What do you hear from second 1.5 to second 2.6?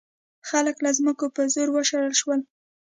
زوره وشړل شول.